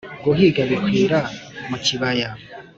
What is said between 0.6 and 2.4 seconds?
bikwira mu kibaya